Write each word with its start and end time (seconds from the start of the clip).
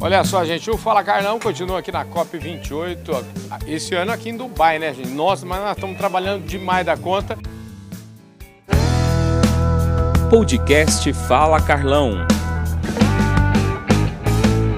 Olha 0.00 0.22
só, 0.22 0.44
gente, 0.44 0.70
o 0.70 0.78
Fala 0.78 1.02
Carlão 1.02 1.40
continua 1.40 1.80
aqui 1.80 1.90
na 1.90 2.04
COP28. 2.04 3.24
Esse 3.66 3.96
ano 3.96 4.12
aqui 4.12 4.28
em 4.28 4.36
Dubai, 4.36 4.78
né, 4.78 4.94
gente? 4.94 5.08
Nossa, 5.08 5.44
mas 5.44 5.60
nós 5.60 5.76
estamos 5.76 5.98
trabalhando 5.98 6.46
demais 6.46 6.86
da 6.86 6.96
conta. 6.96 7.36
Podcast 10.30 11.12
Fala 11.12 11.60
Carlão. 11.60 12.12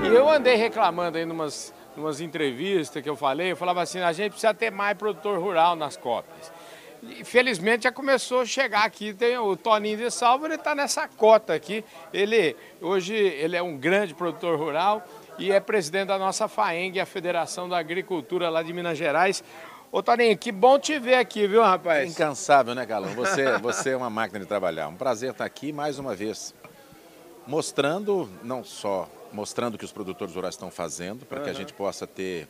E 0.03 0.07
eu 0.07 0.27
andei 0.27 0.55
reclamando 0.55 1.19
aí 1.19 1.27
numas, 1.27 1.75
numas 1.95 2.23
entrevistas 2.23 3.03
que 3.03 3.09
eu 3.09 3.15
falei, 3.15 3.53
eu 3.53 3.57
falava 3.57 3.83
assim, 3.83 4.01
a 4.01 4.13
gente 4.15 4.31
precisa 4.31 4.55
ter 4.55 4.71
mais 4.71 4.97
produtor 4.97 5.39
rural 5.39 5.77
nas 5.77 5.99
COPs. 5.99 6.51
Felizmente 7.25 7.85
já 7.85 7.93
começou 7.93 8.43
a 8.43 8.47
chegar 8.47 8.85
aqui, 8.85 9.15
tem 9.15 9.39
o 9.39 9.57
Toninho 9.57 9.97
de 9.97 10.11
Salvo, 10.11 10.47
ele 10.47 10.57
está 10.57 10.75
nessa 10.75 11.09
cota 11.09 11.55
aqui. 11.55 11.85
Ele, 12.13 12.55
hoje 12.81 13.15
ele 13.15 13.57
é 13.57 13.63
um 13.63 13.77
grande 13.77 14.15
produtor 14.15 14.59
rural 14.59 15.03
e 15.39 15.51
é 15.51 15.59
presidente 15.61 16.09
da 16.09 16.19
nossa 16.19 16.47
FAENG, 16.47 17.01
a 17.01 17.07
Federação 17.07 17.69
da 17.69 17.79
Agricultura 17.79 18.51
lá 18.51 18.63
de 18.63 18.73
Minas 18.73 18.99
Gerais. 18.99 19.43
Ô 19.91 20.03
Toninho, 20.03 20.37
que 20.37 20.53
bom 20.53 20.79
te 20.79 20.99
ver 20.99 21.15
aqui, 21.15 21.49
viu, 21.49 21.63
rapaz? 21.63 22.13
Incansável, 22.13 22.75
né, 22.75 22.85
Galão? 22.85 23.11
Você, 23.15 23.59
você 23.59 23.91
é 23.91 23.97
uma 23.97 24.11
máquina 24.11 24.39
de 24.39 24.47
trabalhar. 24.47 24.87
Um 24.89 24.95
prazer 24.95 25.31
estar 25.31 25.45
aqui 25.45 25.73
mais 25.73 25.99
uma 25.99 26.15
vez, 26.15 26.55
mostrando, 27.47 28.29
não 28.43 28.63
só 28.63 29.09
mostrando 29.33 29.75
o 29.75 29.79
que 29.79 29.85
os 29.85 29.93
produtores 29.93 30.35
rurais 30.35 30.55
estão 30.55 30.71
fazendo, 30.71 31.25
para 31.25 31.39
uhum. 31.39 31.45
que 31.45 31.51
a 31.51 31.55
gente 31.55 31.73
possa 31.73 32.07
ter 32.07 32.47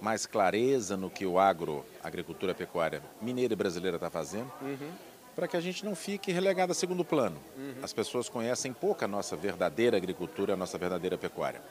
mais 0.00 0.26
clareza 0.26 0.96
no 0.96 1.10
que 1.10 1.26
o 1.26 1.38
agro, 1.38 1.84
agricultura 2.02 2.54
pecuária 2.54 3.02
mineira 3.20 3.52
e 3.52 3.56
brasileira 3.56 3.96
está 3.96 4.10
fazendo, 4.10 4.50
uhum. 4.62 4.92
para 5.34 5.48
que 5.48 5.56
a 5.56 5.60
gente 5.60 5.84
não 5.84 5.94
fique 5.94 6.32
relegado 6.32 6.70
a 6.70 6.74
segundo 6.74 7.04
plano. 7.04 7.38
Uhum. 7.56 7.74
As 7.82 7.92
pessoas 7.92 8.28
conhecem 8.28 8.72
pouco 8.72 9.04
a 9.04 9.08
nossa 9.08 9.36
verdadeira 9.36 9.96
agricultura, 9.96 10.54
a 10.54 10.56
nossa 10.56 10.78
verdadeira 10.78 11.18
pecuária. 11.18 11.62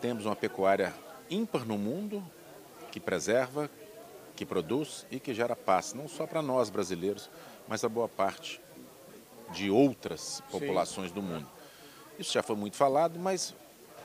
Temos 0.00 0.26
uma 0.26 0.36
pecuária 0.36 0.92
ímpar 1.30 1.64
no 1.64 1.78
mundo, 1.78 2.22
que 2.92 3.00
preserva, 3.00 3.70
que 4.34 4.44
produz 4.44 5.06
e 5.10 5.18
que 5.18 5.32
gera 5.34 5.56
paz, 5.56 5.94
não 5.94 6.08
só 6.08 6.26
para 6.26 6.42
nós 6.42 6.68
brasileiros, 6.68 7.30
mas 7.66 7.82
a 7.82 7.88
boa 7.88 8.08
parte 8.08 8.60
de 9.52 9.70
outras 9.70 10.42
populações 10.50 11.08
Sim. 11.08 11.14
do 11.14 11.22
mundo. 11.22 11.46
Isso 12.18 12.32
já 12.32 12.42
foi 12.42 12.56
muito 12.56 12.76
falado, 12.76 13.18
mas 13.18 13.54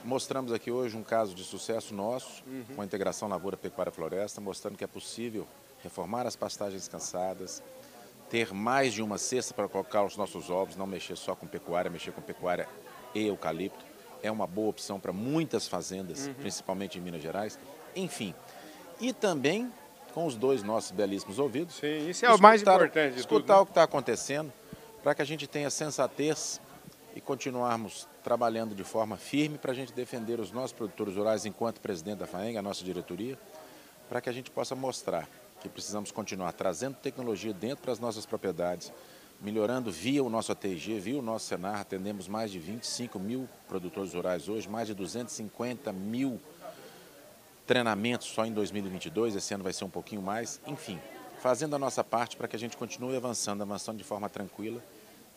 Mostramos 0.04 0.52
aqui 0.52 0.70
hoje 0.70 0.96
um 0.96 1.02
caso 1.02 1.34
de 1.34 1.44
sucesso 1.44 1.94
nosso, 1.94 2.42
uhum. 2.46 2.64
com 2.74 2.82
a 2.82 2.84
integração 2.84 3.28
Lavoura 3.28 3.56
Pecuária 3.56 3.92
Floresta, 3.92 4.40
mostrando 4.40 4.76
que 4.76 4.82
é 4.82 4.86
possível 4.86 5.46
reformar 5.82 6.26
as 6.26 6.34
pastagens 6.34 6.88
cansadas, 6.88 7.62
ter 8.28 8.52
mais 8.52 8.92
de 8.92 9.02
uma 9.02 9.16
cesta 9.16 9.54
para 9.54 9.68
colocar 9.68 10.04
os 10.04 10.16
nossos 10.16 10.50
ovos, 10.50 10.74
não 10.74 10.86
mexer 10.86 11.16
só 11.16 11.36
com 11.36 11.46
pecuária, 11.46 11.90
mexer 11.90 12.12
com 12.12 12.20
pecuária 12.20 12.68
e 13.14 13.26
eucalipto. 13.26 13.84
É 14.22 14.30
uma 14.30 14.46
boa 14.46 14.70
opção 14.70 14.98
para 14.98 15.12
muitas 15.12 15.68
fazendas, 15.68 16.26
uhum. 16.26 16.34
principalmente 16.34 16.98
em 16.98 17.00
Minas 17.00 17.22
Gerais. 17.22 17.58
Enfim, 17.94 18.34
e 19.00 19.12
também 19.12 19.72
com 20.12 20.26
os 20.26 20.34
dois 20.34 20.62
nossos 20.62 20.90
belíssimos 20.90 21.38
ouvidos. 21.38 21.76
Sim, 21.76 22.08
isso 22.08 22.24
é 22.26 22.32
o 22.32 22.40
mais 22.40 22.62
importante. 22.62 23.18
Escutar 23.18 23.54
tudo, 23.54 23.56
né? 23.56 23.62
o 23.62 23.66
que 23.66 23.70
está 23.70 23.82
acontecendo, 23.84 24.52
para 25.02 25.14
que 25.14 25.22
a 25.22 25.24
gente 25.24 25.46
tenha 25.46 25.70
sensatez 25.70 26.60
e 27.14 27.20
continuarmos 27.20 28.08
trabalhando 28.22 28.74
de 28.74 28.84
forma 28.84 29.16
firme 29.16 29.58
para 29.58 29.72
a 29.72 29.74
gente 29.74 29.92
defender 29.92 30.40
os 30.40 30.50
nossos 30.50 30.72
produtores 30.72 31.16
rurais 31.16 31.44
enquanto 31.44 31.80
presidente 31.80 32.18
da 32.18 32.26
FAENG, 32.26 32.56
a 32.56 32.62
nossa 32.62 32.84
diretoria, 32.84 33.38
para 34.08 34.20
que 34.20 34.28
a 34.28 34.32
gente 34.32 34.50
possa 34.50 34.74
mostrar 34.74 35.28
que 35.60 35.68
precisamos 35.68 36.10
continuar 36.10 36.52
trazendo 36.52 36.96
tecnologia 36.96 37.52
dentro 37.52 37.86
das 37.86 37.98
nossas 37.98 38.26
propriedades, 38.26 38.92
melhorando 39.40 39.90
via 39.90 40.22
o 40.22 40.30
nosso 40.30 40.52
ATG, 40.52 40.98
via 40.98 41.18
o 41.18 41.22
nosso 41.22 41.46
Senar, 41.46 41.80
atendemos 41.80 42.28
mais 42.28 42.50
de 42.50 42.58
25 42.58 43.18
mil 43.18 43.48
produtores 43.68 44.14
rurais 44.14 44.48
hoje, 44.48 44.68
mais 44.68 44.88
de 44.88 44.94
250 44.94 45.92
mil 45.92 46.40
treinamentos 47.66 48.28
só 48.28 48.44
em 48.44 48.52
2022, 48.52 49.36
esse 49.36 49.54
ano 49.54 49.64
vai 49.64 49.72
ser 49.72 49.84
um 49.84 49.90
pouquinho 49.90 50.20
mais, 50.20 50.60
enfim, 50.66 51.00
fazendo 51.40 51.74
a 51.74 51.78
nossa 51.78 52.02
parte 52.02 52.36
para 52.36 52.46
que 52.48 52.56
a 52.56 52.58
gente 52.58 52.76
continue 52.76 53.16
avançando, 53.16 53.62
avançando 53.62 53.98
de 53.98 54.04
forma 54.04 54.28
tranquila, 54.28 54.82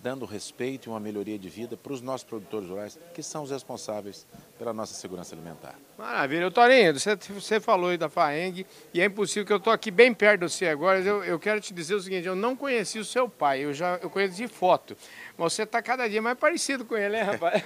dando 0.05 0.23
respeito 0.23 0.87
e 0.87 0.89
uma 0.91 0.99
melhoria 0.99 1.39
de 1.39 1.49
vida 1.49 1.75
para 1.75 1.91
os 1.91 1.99
nossos 1.99 2.23
produtores 2.23 2.69
rurais, 2.69 2.99
que 3.11 3.23
são 3.23 3.41
os 3.41 3.49
responsáveis 3.49 4.27
pela 4.55 4.71
nossa 4.71 4.93
segurança 4.93 5.33
alimentar. 5.33 5.73
Maravilha. 5.97 6.51
Torinho, 6.51 6.93
você, 6.93 7.15
você 7.15 7.59
falou 7.59 7.89
aí 7.89 7.97
da 7.97 8.07
FAENG 8.07 8.67
e 8.93 9.01
é 9.01 9.05
impossível 9.05 9.43
que 9.47 9.51
eu 9.51 9.57
estou 9.57 9.73
aqui 9.73 9.89
bem 9.89 10.13
perto 10.13 10.41
de 10.41 10.51
você 10.51 10.67
agora. 10.67 10.99
Eu, 10.99 11.23
eu 11.23 11.39
quero 11.39 11.59
te 11.59 11.73
dizer 11.73 11.95
o 11.95 11.99
seguinte, 11.99 12.27
eu 12.27 12.35
não 12.35 12.55
conheci 12.55 12.99
o 12.99 13.03
seu 13.03 13.27
pai, 13.27 13.61
eu 13.65 13.73
já 13.73 13.95
eu 13.95 14.07
conheço 14.07 14.35
de 14.35 14.47
foto. 14.47 14.95
Mas 15.35 15.53
você 15.53 15.63
está 15.63 15.81
cada 15.81 16.07
dia 16.07 16.21
mais 16.21 16.37
parecido 16.37 16.85
com 16.85 16.95
ele, 16.95 17.17
né, 17.17 17.23
rapaz? 17.23 17.63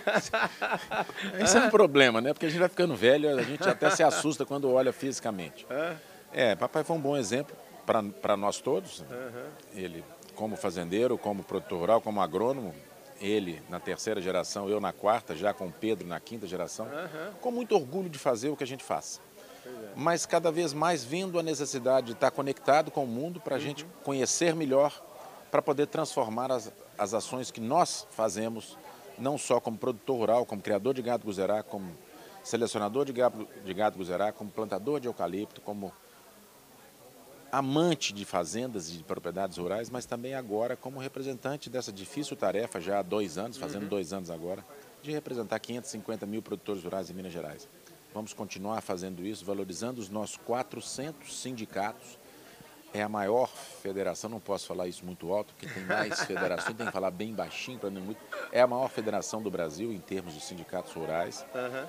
Esse 1.43 1.57
é 1.57 1.59
um 1.59 1.69
problema, 1.69 2.21
né? 2.21 2.31
Porque 2.31 2.45
a 2.45 2.49
gente 2.49 2.59
vai 2.59 2.69
ficando 2.69 2.95
velho, 2.95 3.37
a 3.37 3.43
gente 3.43 3.67
até 3.67 3.89
se 3.89 4.01
assusta 4.01 4.45
quando 4.45 4.71
olha 4.71 4.93
fisicamente. 4.93 5.67
É, 6.31 6.55
papai 6.55 6.85
foi 6.85 6.95
um 6.95 7.01
bom 7.01 7.17
exemplo 7.17 7.53
para 8.21 8.37
nós 8.37 8.61
todos. 8.61 9.01
Uhum. 9.01 9.49
Ele 9.75 10.05
como 10.39 10.55
fazendeiro, 10.55 11.17
como 11.17 11.43
produtor 11.43 11.79
rural, 11.79 11.99
como 11.99 12.21
agrônomo, 12.21 12.73
ele 13.19 13.61
na 13.67 13.77
terceira 13.77 14.21
geração, 14.21 14.69
eu 14.69 14.79
na 14.79 14.93
quarta, 14.93 15.35
já 15.35 15.53
com 15.53 15.67
o 15.67 15.71
Pedro 15.71 16.07
na 16.07 16.17
quinta 16.17 16.47
geração, 16.47 16.85
uhum. 16.85 17.33
com 17.41 17.51
muito 17.51 17.75
orgulho 17.75 18.09
de 18.09 18.17
fazer 18.17 18.47
o 18.47 18.55
que 18.55 18.63
a 18.63 18.67
gente 18.67 18.81
faz. 18.81 19.19
É. 19.65 19.69
Mas 19.97 20.25
cada 20.25 20.49
vez 20.49 20.71
mais 20.71 21.03
vendo 21.03 21.37
a 21.37 21.43
necessidade 21.43 22.07
de 22.07 22.13
estar 22.13 22.31
conectado 22.31 22.89
com 22.89 23.03
o 23.03 23.07
mundo 23.07 23.41
para 23.41 23.57
a 23.57 23.59
uhum. 23.59 23.65
gente 23.65 23.85
conhecer 24.01 24.55
melhor, 24.55 25.03
para 25.51 25.61
poder 25.61 25.87
transformar 25.87 26.53
as, 26.53 26.71
as 26.97 27.13
ações 27.13 27.51
que 27.51 27.59
nós 27.59 28.07
fazemos, 28.11 28.77
não 29.17 29.37
só 29.37 29.59
como 29.59 29.77
produtor 29.77 30.19
rural, 30.19 30.45
como 30.45 30.61
criador 30.61 30.93
de 30.93 31.01
gado 31.01 31.25
guzerá, 31.25 31.61
como 31.63 31.91
selecionador 32.45 33.03
de 33.03 33.11
gado, 33.11 33.45
de 33.65 33.73
gado 33.73 33.97
guzerá, 33.97 34.31
como 34.31 34.49
plantador 34.49 35.01
de 35.01 35.07
eucalipto, 35.09 35.59
como 35.59 35.91
amante 37.51 38.13
de 38.13 38.25
fazendas 38.25 38.89
e 38.89 38.97
de 38.97 39.03
propriedades 39.03 39.57
rurais, 39.57 39.89
mas 39.89 40.05
também 40.05 40.33
agora 40.33 40.75
como 40.75 40.99
representante 40.99 41.69
dessa 41.69 41.91
difícil 41.91 42.35
tarefa, 42.35 42.79
já 42.79 42.99
há 42.99 43.01
dois 43.01 43.37
anos, 43.37 43.57
fazendo 43.57 43.83
uhum. 43.83 43.89
dois 43.89 44.13
anos 44.13 44.29
agora, 44.29 44.63
de 45.01 45.11
representar 45.11 45.59
550 45.59 46.25
mil 46.25 46.41
produtores 46.41 46.83
rurais 46.83 47.09
em 47.09 47.13
Minas 47.13 47.33
Gerais. 47.33 47.67
Vamos 48.13 48.33
continuar 48.33 48.81
fazendo 48.81 49.25
isso, 49.25 49.45
valorizando 49.45 50.01
os 50.01 50.09
nossos 50.09 50.37
400 50.37 51.39
sindicatos. 51.39 52.17
É 52.91 53.03
a 53.03 53.09
maior 53.09 53.47
federação, 53.47 54.31
não 54.31 54.39
posso 54.39 54.65
falar 54.65 54.87
isso 54.87 55.05
muito 55.05 55.31
alto, 55.31 55.53
porque 55.53 55.71
tem 55.71 55.83
mais 55.85 56.21
federações, 56.25 56.75
tem 56.75 56.87
que 56.87 56.91
falar 56.91 57.11
bem 57.11 57.33
baixinho 57.33 57.77
para 57.77 57.91
não 57.91 58.01
muito. 58.01 58.19
É 58.51 58.61
a 58.61 58.67
maior 58.67 58.89
federação 58.89 59.43
do 59.43 59.51
Brasil 59.51 59.93
em 59.93 59.99
termos 59.99 60.33
de 60.33 60.41
sindicatos 60.41 60.91
rurais. 60.93 61.45
Uhum. 61.53 61.87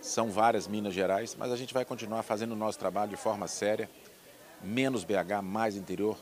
São 0.00 0.30
várias 0.30 0.66
Minas 0.66 0.94
Gerais, 0.94 1.36
mas 1.38 1.52
a 1.52 1.56
gente 1.56 1.74
vai 1.74 1.84
continuar 1.84 2.22
fazendo 2.22 2.52
o 2.52 2.56
nosso 2.56 2.78
trabalho 2.78 3.10
de 3.10 3.16
forma 3.16 3.46
séria 3.46 3.90
menos 4.62 5.04
BH, 5.04 5.42
mais 5.42 5.76
interior, 5.76 6.16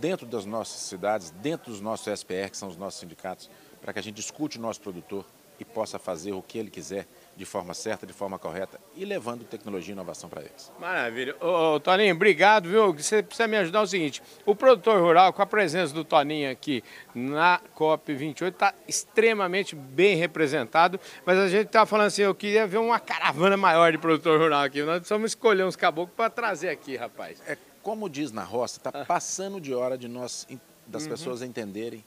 dentro 0.00 0.26
das 0.26 0.44
nossas 0.44 0.80
cidades, 0.82 1.30
dentro 1.30 1.70
dos 1.70 1.80
nossos 1.80 2.06
SPR, 2.06 2.50
que 2.50 2.56
são 2.56 2.68
os 2.68 2.76
nossos 2.76 3.00
sindicatos, 3.00 3.50
para 3.80 3.92
que 3.92 3.98
a 3.98 4.02
gente 4.02 4.18
escute 4.18 4.58
o 4.58 4.60
nosso 4.60 4.80
produtor 4.80 5.24
e 5.60 5.64
possa 5.64 5.98
fazer 5.98 6.32
o 6.32 6.40
que 6.40 6.58
ele 6.58 6.70
quiser 6.70 7.06
de 7.36 7.44
forma 7.44 7.74
certa, 7.74 8.06
de 8.06 8.14
forma 8.14 8.38
correta 8.38 8.80
e 8.96 9.04
levando 9.04 9.44
tecnologia 9.44 9.92
e 9.92 9.94
inovação 9.94 10.28
para 10.28 10.40
eles. 10.40 10.72
Maravilha. 10.80 11.36
Ô, 11.38 11.74
ô, 11.74 11.80
Toninho, 11.80 12.14
obrigado, 12.14 12.68
viu? 12.68 12.94
Você 12.94 13.22
precisa 13.22 13.46
me 13.46 13.58
ajudar 13.58 13.82
o 13.82 13.86
seguinte, 13.86 14.22
o 14.46 14.54
produtor 14.54 15.00
rural, 15.00 15.34
com 15.34 15.42
a 15.42 15.46
presença 15.46 15.92
do 15.92 16.02
Toninho 16.02 16.50
aqui 16.50 16.82
na 17.14 17.60
COP28, 17.76 18.48
está 18.48 18.74
extremamente 18.88 19.76
bem 19.76 20.16
representado, 20.16 20.98
mas 21.26 21.38
a 21.38 21.48
gente 21.48 21.66
está 21.66 21.84
falando 21.84 22.06
assim, 22.06 22.22
eu 22.22 22.34
queria 22.34 22.66
ver 22.66 22.78
uma 22.78 22.98
caravana 22.98 23.56
maior 23.56 23.92
de 23.92 23.98
produtor 23.98 24.40
rural 24.40 24.62
aqui, 24.62 24.82
nós 24.82 25.00
precisamos 25.00 25.32
escolher 25.32 25.64
uns 25.64 25.76
caboclos 25.76 26.16
para 26.16 26.30
trazer 26.30 26.70
aqui, 26.70 26.96
rapaz. 26.96 27.42
É 27.46 27.56
como 27.82 28.08
diz 28.08 28.32
na 28.32 28.44
roça, 28.44 28.78
está 28.78 28.90
ah. 28.92 29.04
passando 29.04 29.60
de 29.60 29.74
hora 29.74 29.96
de 29.96 30.08
nós, 30.08 30.46
das 30.86 31.04
uhum. 31.04 31.08
pessoas 31.10 31.42
entenderem 31.42 32.04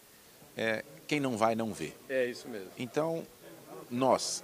é, 0.55 0.83
quem 1.07 1.19
não 1.19 1.37
vai 1.37 1.55
não 1.55 1.73
vê. 1.73 1.93
É 2.09 2.25
isso 2.25 2.47
mesmo. 2.47 2.69
Então, 2.77 3.25
nós, 3.89 4.43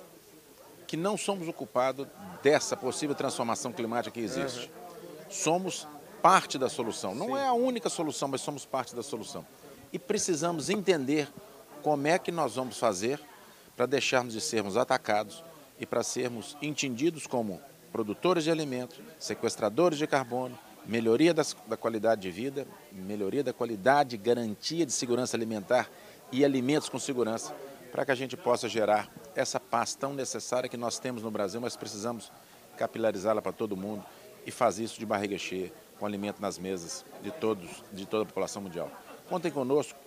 que 0.88 0.98
não 0.98 1.18
somos 1.18 1.48
ocupados 1.48 2.08
dessa 2.42 2.76
possível 2.76 3.16
transformação 3.16 3.72
climática 3.72 4.12
que 4.12 4.20
existe, 4.20 4.68
uhum. 4.68 5.31
somos 5.31 5.88
parte 6.22 6.58
da 6.58 6.70
solução. 6.70 7.16
Não 7.16 7.28
Sim. 7.28 7.38
é 7.38 7.48
a 7.48 7.54
única 7.54 7.90
solução, 7.90 8.28
mas 8.28 8.42
somos 8.42 8.66
parte 8.66 8.96
da 8.96 9.04
solução. 9.04 9.46
E 9.92 10.00
precisamos 10.00 10.70
entender 10.70 11.28
como 11.82 12.08
é 12.08 12.20
que 12.20 12.32
nós 12.32 12.56
vamos 12.56 12.78
fazer 12.78 13.20
para 13.75 13.86
deixarmos 13.86 14.34
de 14.34 14.42
sermos 14.42 14.75
atacados 14.75 15.44
e 15.80 15.86
para 15.86 16.04
sermos 16.04 16.58
entendidos 16.62 17.25
como 17.25 17.62
produtores 17.92 18.44
de 18.44 18.52
alimentos, 18.52 19.00
sequestradores 19.18 19.98
de 19.98 20.06
carbono, 20.06 20.58
melhoria 20.89 21.33
das, 21.33 21.56
da 21.68 21.77
qualidade 21.77 22.21
de 22.21 22.31
vida, 22.31 22.68
melhoria 22.91 23.44
da 23.44 23.53
qualidade, 23.53 24.18
garantia 24.18 24.86
de 24.86 24.91
segurança 24.91 25.38
alimentar 25.38 25.88
e 26.31 26.44
alimentos 26.44 26.89
com 26.89 26.97
segurança, 26.97 27.56
para 27.91 28.03
que 28.03 28.12
a 28.12 28.15
gente 28.15 28.36
possa 28.36 28.68
gerar 28.68 29.07
essa 29.36 29.59
paz 29.59 29.94
tão 29.94 30.13
necessária 30.13 30.68
que 30.68 30.77
nós 30.77 30.97
temos 30.97 31.21
no 31.21 31.30
Brasil, 31.30 31.62
mas 31.62 31.75
precisamos 31.75 32.31
capilarizá-la 32.75 33.41
para 33.41 33.51
todo 33.51 33.77
mundo 33.77 34.03
e 34.45 34.51
fazer 34.51 34.83
isso 34.83 35.00
de 35.00 35.06
barriga 35.06 35.38
cheia, 35.38 35.71
com 36.00 36.07
alimento 36.07 36.41
nas 36.41 36.57
mesas 36.57 37.06
de 37.21 37.30
todos, 37.30 37.83
de 37.94 38.07
toda 38.07 38.24
a 38.24 38.25
população 38.25 38.62
mundial. 38.62 38.91
Contem 39.30 39.51
conosco, 39.51 39.97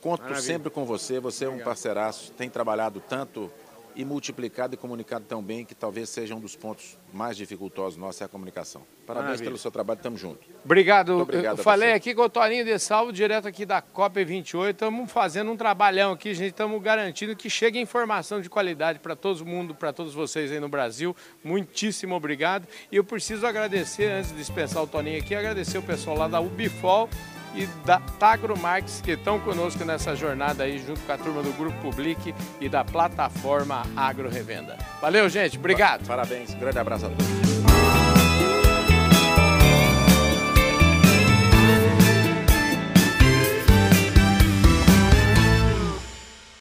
conto 0.00 0.22
Maravilha. 0.22 0.42
sempre 0.42 0.70
com 0.70 0.84
você, 0.84 1.20
você 1.20 1.46
é 1.46 1.48
um 1.48 1.60
parceiraço, 1.60 2.32
tem 2.32 2.50
trabalhado 2.50 3.00
tanto 3.00 3.50
e 3.98 4.04
multiplicado 4.04 4.74
e 4.74 4.76
comunicado 4.78 5.24
tão 5.24 5.42
bem 5.42 5.64
que 5.64 5.74
talvez 5.74 6.08
seja 6.08 6.32
um 6.32 6.38
dos 6.38 6.54
pontos 6.54 6.96
mais 7.12 7.36
dificultosos 7.36 7.98
nossos 7.98 8.22
é 8.22 8.24
a 8.26 8.28
comunicação. 8.28 8.82
Parabéns 9.04 9.24
Maravilha. 9.26 9.50
pelo 9.50 9.58
seu 9.58 9.72
trabalho, 9.72 9.96
estamos 9.96 10.20
juntos. 10.20 10.46
Obrigado. 10.64 11.14
Muito 11.14 11.22
obrigado 11.22 11.58
Eu 11.58 11.64
falei 11.64 11.92
aqui 11.92 12.14
com 12.14 12.22
o 12.22 12.28
Toninho 12.28 12.64
de 12.64 12.78
Salvo, 12.78 13.12
direto 13.12 13.48
aqui 13.48 13.66
da 13.66 13.82
COP 13.82 14.24
28. 14.24 14.70
Estamos 14.70 15.10
fazendo 15.10 15.50
um 15.50 15.56
trabalhão 15.56 16.12
aqui, 16.12 16.32
gente. 16.32 16.52
Estamos 16.52 16.80
garantindo 16.80 17.34
que 17.34 17.50
chegue 17.50 17.80
informação 17.80 18.40
de 18.40 18.48
qualidade 18.48 19.00
para 19.00 19.16
todo 19.16 19.44
mundo, 19.44 19.74
para 19.74 19.92
todos 19.92 20.14
vocês 20.14 20.52
aí 20.52 20.60
no 20.60 20.68
Brasil. 20.68 21.16
Muitíssimo 21.42 22.14
obrigado. 22.14 22.68
E 22.92 22.96
eu 22.96 23.02
preciso 23.02 23.44
agradecer, 23.48 24.12
antes 24.12 24.30
de 24.30 24.36
dispensar 24.36 24.80
o 24.80 24.86
Toninho 24.86 25.18
aqui, 25.18 25.34
agradecer 25.34 25.76
o 25.76 25.82
pessoal 25.82 26.16
lá 26.16 26.28
da 26.28 26.40
Ubifol 26.40 27.08
e 27.54 27.66
da 27.84 28.00
Tagro 28.18 28.58
Marques 28.58 29.00
que 29.00 29.12
estão 29.12 29.38
conosco 29.40 29.84
nessa 29.84 30.14
jornada 30.14 30.64
aí, 30.64 30.78
junto 30.78 31.00
com 31.00 31.12
a 31.12 31.18
turma 31.18 31.42
do 31.42 31.52
Grupo 31.52 31.78
Public 31.80 32.34
e 32.60 32.68
da 32.68 32.84
plataforma 32.84 33.82
Agro 33.96 34.28
Revenda. 34.28 34.76
Valeu, 35.00 35.28
gente. 35.28 35.58
Obrigado. 35.58 36.06
Parabéns, 36.06 36.54
grande 36.54 36.78
abraço 36.78 37.06
a 37.06 37.08
todos. 37.10 38.07